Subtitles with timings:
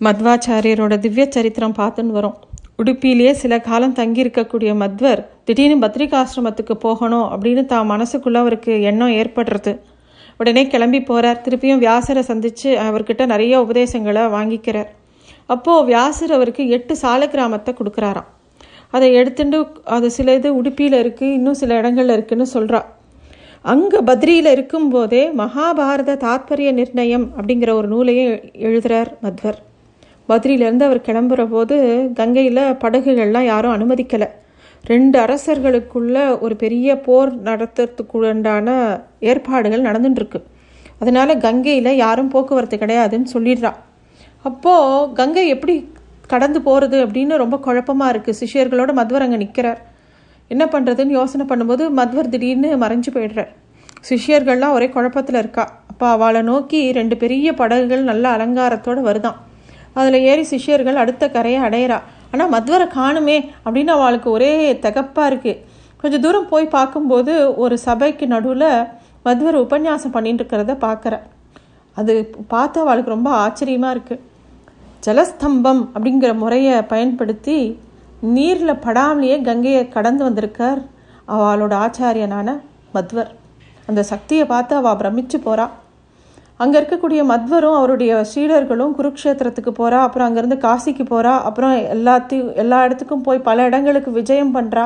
[0.00, 2.36] மத்வாச்சாரியரோட திவ்ய சரித்திரம் பார்த்துன்னு வரும்.
[2.82, 9.72] உடுப்பிலேயே சில காலம் தங்கியிருக்கக்கூடிய மத்வர் திடீர்னு பத்ரிகாசிரமத்துக்கு போகணும் அப்படின்னு தான் மனசுக்குள்ளே அவருக்கு எண்ணம் ஏற்படுறது.
[10.40, 14.90] உடனே கிளம்பி போகிறார் திருப்பியும் வியாசரை சந்தித்து அவர்கிட்ட நிறைய உபதேசங்களை வாங்கிக்கிறார்.
[15.54, 18.28] அப்போது வியாசர் அவருக்கு எட்டு சால கிராமத்தை கொடுக்குறாராம்.
[18.96, 19.58] அதை எடுத்துட்டு
[19.96, 22.80] அது சில இது உடுப்பியில் இருக்குது இன்னும் சில இடங்கள்ல இருக்குன்னு சொல்கிறா
[23.72, 28.32] அங்கே பத்ரியில் இருக்கும்போதே மகாபாரத தாத்பரிய நிர்ணயம் அப்படிங்கிற ஒரு நூலையும்
[28.66, 29.60] எழுதுகிறார் மத்வர்.
[30.28, 31.76] பத்ரியிலேருந்து அவர் கிளம்புற போது
[32.18, 34.28] கங்கையில் படகுகள்லாம் யாரும் அனுமதிக்கலை.
[34.90, 38.68] ரெண்டு அரசர்களுக்குள்ள ஒரு பெரிய போர் நடத்துறதுக்குண்டான
[39.30, 40.40] ஏற்பாடுகள் நடந்துட்டுருக்கு.
[41.02, 43.72] அதனால் கங்கையில் யாரும் போக்குவரத்து கிடையாதுன்னு சொல்லிடுறா.
[44.48, 45.74] அப்போது கங்கை எப்படி
[46.32, 49.80] கடந்து போகிறது அப்படின்னு ரொம்ப குழப்பமாக இருக்குது சிஷியர்களோட மத்வர் அங்கே நிற்கிறார்
[50.52, 53.50] என்ன பண்ணுறதுன்னு யோசனை பண்ணும்போது மத்வர் திடீர்னு மறைஞ்சு போயிடுறார்.
[54.08, 55.64] சிஷியர்கள்லாம் ஒரே குழப்பத்தில் இருக்கா.
[55.90, 59.38] அப்போ அவளை நோக்கி ரெண்டு பெரிய படகுகள் நல்ல அலங்காரத்தோடு வருதான்.
[59.98, 61.98] அதில் ஏறி சிஷ்யர்கள் அடுத்த கரையை அடையிறா.
[62.32, 64.52] ஆனால் மத்வரை காணுமே அப்படின்னு அவளுக்கு ஒரே
[64.86, 65.60] தகப்பாக இருக்குது
[66.00, 68.70] கொஞ்சம் தூரம் போய் பார்க்கும்போது ஒரு சபைக்கு நடுவில்
[69.26, 71.14] மத்வர் உபன்யாசம் பண்ணிட்டு இருக்கிறத பார்க்குற.
[71.96, 72.12] அது
[72.52, 74.22] பார்த்து அவளுக்கு ரொம்ப ஆச்சரியமாக இருக்குது
[75.06, 77.56] ஜலஸ்தம்பம் அப்படிங்கிற முறையை பயன்படுத்தி
[78.34, 80.80] நீரில் படாமலேயே கங்கையை கடந்து வந்திருக்கார்
[81.34, 82.48] அவளோட ஆச்சாரியனான
[82.94, 83.30] மத்வர்.
[83.88, 85.66] அந்த சக்தியை பார்த்து அவள் பிரமிச்சு போகிறா
[86.60, 93.24] அங்கே இருக்கக்கூடிய மத்வரும் அவருடைய சீடர்களும் குருக்ஷேத்திரத்துக்கு போகிறா அப்புறம் அங்கேருந்து காசிக்கு போகிறா அப்புறம் எல்லாத்தையும் எல்லா இடத்துக்கும்
[93.28, 94.84] போய் பல இடங்களுக்கு விஜயம் பண்ணுறா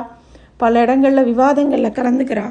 [0.63, 2.47] பல இடங்களில் விவாதங்களில் கலந்துக்கிறா.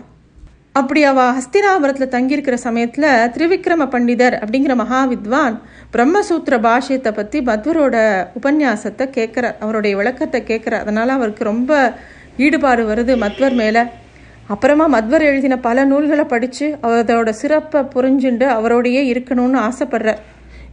[0.73, 5.55] அப்படி அவள் ஹஸ்தினாபுரத்தில் தங்கியிருக்கிற சமயத்தில் திரிவிக்ரம பண்டிதர் அப்படிங்கிற மகாவித்வான்
[5.93, 7.95] பிரம்மசூத்திர பாஷ்யத்தை பற்றி மத்வரோட
[8.39, 11.71] உபன்யாசத்தை கேட்குறார் அவருடைய விளக்கத்தை கேட்குறார் அதனால் அவருக்கு ரொம்ப
[12.38, 13.83] ஈடுபாடு வருது மத்வர் மேலே.
[14.50, 20.22] அப்புறமா மத்வர் எழுதின பல நூல்களை படித்து அதோட சிறப்பை புரிஞ்சுண்டு அவரோடையே இருக்கணும்னு ஆசைப்படுறார்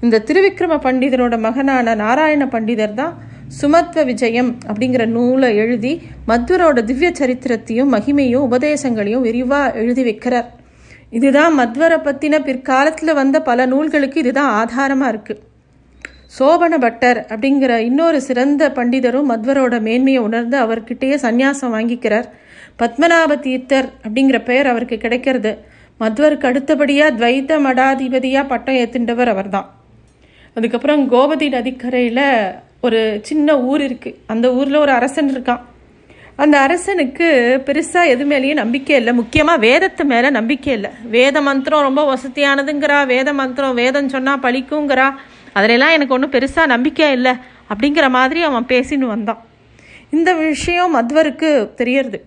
[0.03, 3.15] இந்த திருவிக்ரம பண்டிதரோட மகனான நாராயண பண்டிதர் தான்
[3.61, 5.93] சுமத்வ விஜயம் அப்படிங்கிற நூலை எழுதி
[6.29, 10.49] மத்வரோட திவ்ய சரித்திரத்தையும் மகிமையும் உபதேசங்களையும் விரிவாக எழுதி வைக்கிறார்.
[11.11, 15.43] இதுதான் மத்வரை பற்றின பிற்காலத்தில் வந்த பல நூல்களுக்கு இதுதான் ஆதாரமாக இருக்குது
[16.39, 22.29] சோபன பட்டர் அப்படிங்கிற இன்னொரு சிறந்த பண்டிதரும் மத்வரோட மேன்மையை உணர்ந்து அவர்கிட்டயே சந்நியாசம் வாங்கிக்கிறார்.
[22.79, 25.53] பத்மநாப தீர்த்தர் அப்படிங்கிற பெயர் அவருக்கு கிடைக்கிறது.
[26.01, 29.75] மத்வருக்கு அடுத்தபடியாக துவைத்த மடாதிபதியாக பட்டம் ஏத்துண்டவர் அவர்தான்.
[30.55, 35.61] அதுக்கப்புறம் கோபதி நதிக்கரையில் ஒரு சின்ன ஊர் இருக்குது அந்த ஊரில் ஒரு அரசன் இருக்கான்.
[36.37, 37.29] அந்த அரசனுக்கு
[37.67, 39.13] பெருசாக எது மேலேயும் நம்பிக்கை இல்லை.
[39.13, 40.91] முக்கியமாக வேதத்து மேலே நம்பிக்கை இல்லை.
[41.11, 43.07] வேத மந்திரம் ரொம்ப வசதியானதுங்கிறா.
[43.07, 45.09] வேத மந்திரம் வேதம் சொன்னால் பழிக்குங்கிறா.
[45.55, 47.33] அதிலெல்லாம் எனக்கு ஒன்றும் பெருசாக நம்பிக்கை இல்லை
[47.75, 49.43] அப்படிங்கிற மாதிரி அவன் பேசின்னு வந்தான்.
[50.11, 52.19] இந்த விஷயம் மத்வருக்கு தெரியறது.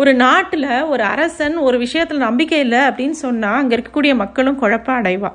[0.00, 5.30] ஒரு நாட்டில் ஒரு அரசன் ஒரு விஷயத்தில் நம்பிக்கை இல்லை அப்படின்னு சொன்னால் அங்கே இருக்கக்கூடிய மக்களும் குழப்பம் அடைவா.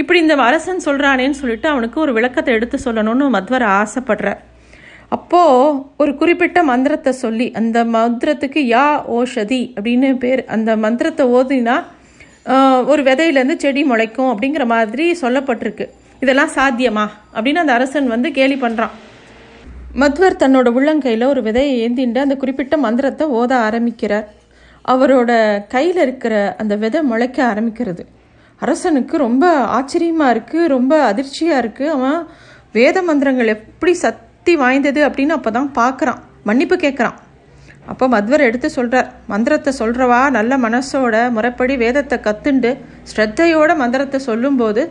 [0.00, 4.40] இப்படி இந்த அரசன் சொல்கிறானேன்னு சொல்லிட்டு அவனுக்கு ஒரு விளக்கத்தை எடுத்து சொல்லணும்னு மத்வர் ஆசைப்படுறார்
[5.16, 8.86] அப்போது ஒரு குறிப்பிட்ட மந்திரத்தை சொல்லி அந்த மந்திரத்துக்கு யா
[9.18, 11.76] ஓஷதி அப்படின்னு பேர் அந்த மந்திரத்தை ஓதினா
[12.92, 15.86] ஒரு விதையிலேருந்து செடி முளைக்கும் அப்படிங்கிற மாதிரி சொல்லப்பட்டிருக்கு.
[16.24, 17.06] இதெல்லாம் சாத்தியமா
[17.36, 18.94] அப்படின்னு அந்த அரசன் வந்து கேலி பண்ணுறான்
[19.94, 24.26] மத்வர் தன்னோட உள்ளங்கையில் ஒரு விதையை ஏந்திண்டு அந்த குறிப்பிட்ட மந்திரத்தை ஓத ஆரம்பிக்கிறார்.
[24.84, 25.30] அவரோட
[25.74, 28.02] கையில் இருக்கிற அந்த விதை முளைக்க ஆரம்பிக்கிறது.
[28.62, 29.44] அரசனுக்கு ரொம்ப
[29.76, 32.18] ஆச்சரியமாக இருக்குது ரொம்ப அதிர்ச்சியாக இருக்குது அவன்
[32.74, 37.16] வேத மந்திரங்கள் எப்படி சக்தி வாய்ந்தது அப்படின்னு அப்போ தான் பார்க்குறான் மன்னிப்பு கேட்குறான்
[37.86, 42.70] அப்போ மத்வர் எடுத்து சொல்கிறார் மந்திரத்தை சொல்கிறவா நல்ல மனசோட முறைப்படி வேதத்தை கத்துண்டு
[43.10, 44.82] ஸ்ரத்தையோட மந்திரத்தை சொல்லும்போது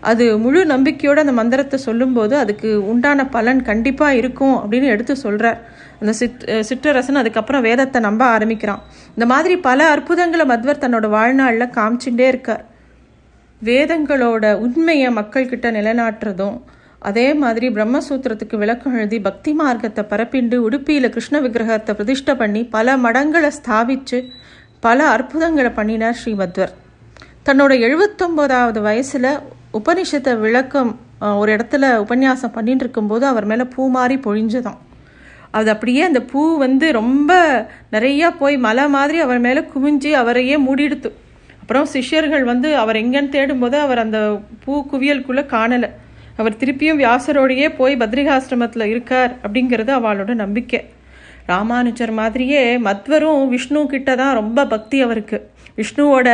[0.00, 5.58] அது முழு நம்பிக்கையோடு அந்த மந்திரத்தை சொல்லும்போது அதுக்கு உண்டான பலன் கண்டிப்பாக இருக்கும் அப்படின்னு எடுத்து சொல்கிறார்
[6.00, 8.82] அந்த சித் சிற்றரசன் அதுக்கப்புறம் வேதத்தை நம்ப ஆரம்பிக்கிறான்.
[9.14, 12.64] இந்த மாதிரி பல அற்புதங்களை மத்வர் தன்னோட வாழ்நாளில் காமிச்சுட்டே இருக்கார்.
[13.62, 16.58] வேதங்களோட உண்மையை மக்கள்கிட்ட நிலைநாட்டுறதும்
[16.98, 23.50] அதே மாதிரி பிரம்மசூத்திரத்துக்கு விளக்கம் எழுதி பக்தி மார்க்கத்தை பரப்பிண்டு உடுப்பியில் கிருஷ்ண விக்கிரகத்தை பிரதிஷ்டை பண்ணி பல மடங்களை
[23.58, 24.18] ஸ்தாபித்து
[24.80, 26.72] பல அற்புதங்களை பண்ணினார் ஸ்ரீமத்வர்
[27.44, 29.30] தன்னோட எழுபத்தொம்போதாவது வயசில்
[29.76, 30.90] உபனிஷத்தை விளக்கம்
[31.40, 34.78] ஒரு இடத்துல உபன்யாசம் பண்ணிட்டு இருக்கும்போது அவர் மேலே பூ மாறி பொழிஞ்சதாம்.
[35.58, 37.32] அது அப்படியே அந்த பூ வந்து ரொம்ப
[37.94, 41.10] நிறையா போய் மலை மாதிரி அவர் மேலே குவிஞ்சு அவரையே மூடிடுத்து.
[41.60, 44.18] அப்புறம் சிஷ்யர்கள் வந்து அவர் எங்கேன்னு தேடும்போது அவர் அந்த
[44.64, 45.90] பூ குவியலுக்குள்ளே காணலை.
[46.40, 50.80] அவர் திருப்பியும் வியாசரோடையே போய் பத்ரிகாசிரமத்தில் இருக்கார் அப்படிங்கிறது அவளோட நம்பிக்கை.
[51.52, 55.38] ராமானுஜர் மாதிரியே மத்வரும் விஷ்ணு கிட்ட தான் ரொம்ப பக்தி அவருக்கு.
[55.78, 56.28] விஷ்ணுவோட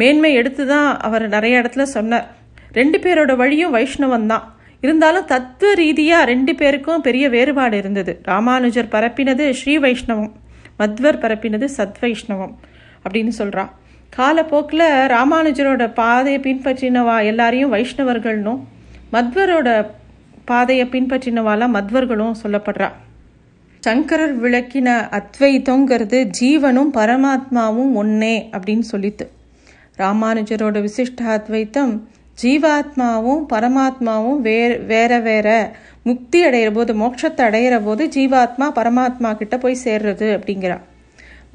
[0.00, 2.26] மேன்மை எடுத்து தான் அவர் நிறைய இடத்துல சொன்னார்.
[2.72, 4.44] ரெண்டு பேரோட வழியும் வைஷ்ணவம் தான்.
[4.82, 8.20] இருந்தாலும் தத்துவ ரீதியாக ரெண்டு பேருக்கும் பெரிய வேறுபாடு இருந்தது.
[8.22, 10.32] ராமானுஜர் பரப்பினது ஸ்ரீ வைஷ்ணவம்
[10.78, 12.54] மத்வர் பரப்பினது சத்வைஷ்ணவம்
[13.04, 13.70] அப்படின்னு சொல்கிறான்
[14.16, 18.60] காலப்போக்கில் ராமானுஜரோட பாதையை பின்பற்றினவா எல்லாரையும் வைஷ்ணவர்கள்னும்
[19.12, 19.68] மத்வரோட
[20.44, 22.88] பாதையை பின்பற்றினவாலாம் மத்வர்களும் சொல்லப்படுறா.
[23.80, 24.88] சங்கரர் விளக்கின
[25.18, 29.26] அத்வைத்தங்கிறது ஜீவனும் பரமாத்மாவும் ஒன்னே அப்படின்னு சொல்லித்து
[29.98, 31.92] ராமானுஜரோட விசிஷ்ட அத்வைத்தம்
[32.42, 35.48] ஜீவாத்மாவும் பரமாத்மாவும் வேற வேற வேற
[36.08, 40.76] முக்தி அடைகிற போது மோட்சத்தை அடையிற போது ஜீவாத்மா பரமாத்மா கிட்ட போய் சேர்றது அப்படிங்கிறா.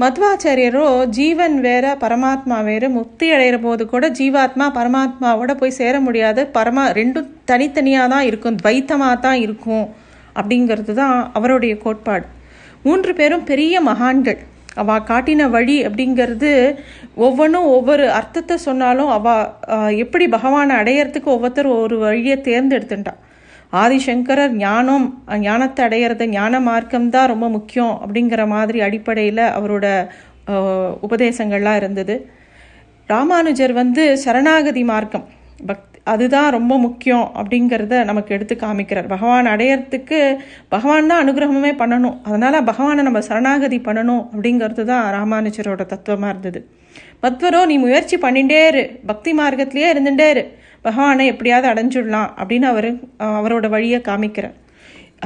[0.01, 0.85] மத்வாச்சாரியரோ
[1.17, 6.41] ஜீவன் வேற பரமாத்மா வேறு முக்தி அடைகிற போது கூட ஜீவாத்மா பரமாத்மாவோட போய் சேர முடியாது.
[6.57, 9.85] பரமா ரெண்டும் தனித்தனியாக தான் இருக்கும் துவைத்தமாக தான் இருக்கும்
[10.39, 12.25] அப்படிங்கிறது தான் அவருடைய கோட்பாடு.
[12.87, 14.39] மூன்று பேரும் பெரிய மகான்கள்.
[14.75, 16.51] அவள் காட்டின வழி அப்படிங்கிறது
[17.15, 23.21] ஒவ்வொன்றும் ஒவ்வொரு அர்த்தத்தை சொன்னாலும் அவள் எப்படி பகவானை அடையறதுக்கு ஒவ்வொருத்தர் ஒரு வழியை தேர்ந்தெடுத்துட்டான்
[23.73, 25.07] ஆதிசங்கரர் ஞானம்
[25.39, 29.85] ஞானத்தை அடையிறது ஞான மார்க்கம் தான் ரொம்ப முக்கியம் அப்படிங்கிற மாதிரி அடிப்படையில் அவரோட
[31.07, 32.15] உபதேசங்கள்லாம் இருந்தது.
[33.09, 35.25] ராமானுஜர் வந்து சரணாகதி மார்க்கம்
[35.65, 39.07] பக்தி அதுதான் ரொம்ப முக்கியம் அப்படிங்கிறத நமக்கு எடுத்து காமிக்கிறார்.
[39.13, 40.19] பகவான் அடையறதுக்கு
[40.73, 42.17] பகவான் தான் அனுகிரகமே பண்ணணும்.
[42.27, 46.61] அதனால் பகவானை நம்ம சரணாகதி பண்ணணும் அப்படிங்கிறது தான் ராமானுஜரோட தத்துவமாக இருந்தது.
[47.23, 48.83] மத்வரோ நீ முயற்சி பண்ணிட்டே இரு.
[49.11, 50.45] பக்தி மார்க்கத்திலேயே இருந்துட்டே இரு.
[50.87, 52.89] பகவானை எப்படியாவது அடைஞ்சிடலாம் அப்படின்னு அவர்
[53.39, 54.55] அவரோட வழியை காமிக்கிறார்.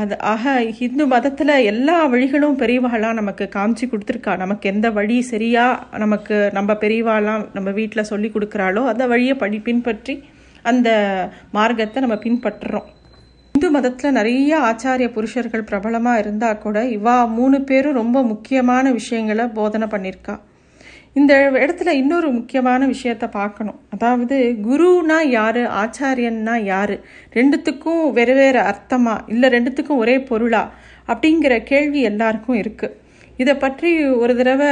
[0.01, 0.51] அது ஆக
[0.85, 4.33] இந்து மதத்தில் எல்லா வழிகளும் பெரியவாளாம் நமக்கு காமிச்சு கொடுத்துருக்கா.
[4.43, 10.15] நமக்கு எந்த வழி சரியாக நமக்கு நம்ம பெரியவாளாம் நம்ம வீட்டில் சொல்லி கொடுக்குறாளோ அந்த வழியை படி பின்பற்றி
[10.63, 10.89] அந்த
[11.51, 12.87] மார்க்கத்தை நம்ம பின்பற்றுறோம்.
[13.55, 19.87] இந்து மதத்தில் நிறைய ஆச்சாரிய புருஷர்கள் பிரபலமாக இருந்தால் கூட இவா மூணு பேரும் ரொம்ப முக்கியமான விஷயங்களை போதனை
[19.91, 20.39] பண்ணியிருக்கா
[21.13, 23.79] இந்த இடத்துல இன்னொரு முக்கியமான விஷயத்த பார்க்கணும்.
[23.89, 27.03] அதாவது குருனா யாரு ஆச்சாரியன்னா யாரு?
[27.33, 29.17] ரெண்டுத்துக்கும் வேறு வேறு அர்த்தமா?
[29.27, 30.71] இல்லை ரெண்டுத்துக்கும் ஒரே பொருளா?
[31.07, 32.95] அப்படிங்கிற கேள்வி எல்லாருக்கும் இருக்குது
[33.41, 33.89] இதை பற்றி
[34.23, 34.71] ஒரு தடவை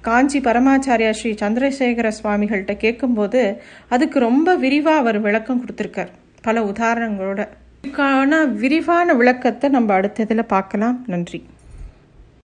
[0.00, 3.40] காஞ்சி பரமாச்சாரியா ஸ்ரீ சந்திரசேகர சுவாமிகள்கிட்ட கேட்கும்போது
[3.88, 6.10] அதுக்கு ரொம்ப விரிவாக அவர் விளக்கம் கொடுத்துருக்கார்.
[6.42, 7.40] பல உதாரணங்களோட.
[7.82, 11.04] இதுக்கான விரிவான விளக்கத்தை நம்ம அடுத்ததில் பார்க்கலாம்.
[11.06, 11.40] நன்றி.